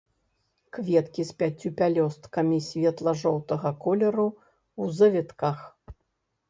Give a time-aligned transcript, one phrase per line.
[0.77, 4.27] Кветкі з пяццю пялёсткамі, светла-жоўтага колеру,
[4.81, 5.57] у завітках.